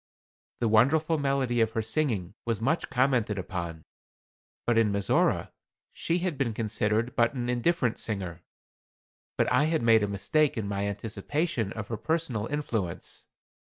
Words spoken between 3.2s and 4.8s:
upon, but